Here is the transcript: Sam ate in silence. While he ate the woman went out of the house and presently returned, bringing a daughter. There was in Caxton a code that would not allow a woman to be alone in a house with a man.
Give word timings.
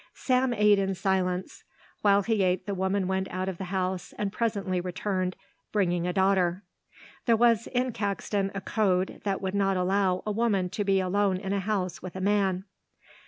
Sam 0.15 0.51
ate 0.55 0.79
in 0.79 0.95
silence. 0.95 1.63
While 2.01 2.23
he 2.23 2.41
ate 2.41 2.65
the 2.65 2.73
woman 2.73 3.07
went 3.07 3.27
out 3.29 3.47
of 3.47 3.59
the 3.59 3.65
house 3.65 4.15
and 4.17 4.33
presently 4.33 4.81
returned, 4.81 5.35
bringing 5.71 6.07
a 6.07 6.11
daughter. 6.11 6.63
There 7.27 7.37
was 7.37 7.67
in 7.67 7.91
Caxton 7.91 8.49
a 8.55 8.61
code 8.61 9.21
that 9.25 9.41
would 9.43 9.53
not 9.53 9.77
allow 9.77 10.23
a 10.25 10.31
woman 10.31 10.69
to 10.71 10.83
be 10.83 10.99
alone 10.99 11.37
in 11.37 11.53
a 11.53 11.59
house 11.59 12.01
with 12.01 12.15
a 12.15 12.19
man. 12.21 12.65